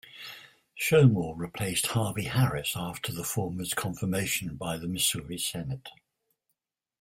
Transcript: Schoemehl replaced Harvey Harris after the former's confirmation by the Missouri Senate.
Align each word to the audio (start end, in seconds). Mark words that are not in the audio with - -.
Schoemehl 0.79 1.37
replaced 1.37 1.85
Harvey 1.85 2.23
Harris 2.23 2.73
after 2.75 3.11
the 3.13 3.23
former's 3.23 3.75
confirmation 3.75 4.55
by 4.55 4.75
the 4.75 4.87
Missouri 4.87 5.37
Senate. 5.37 5.89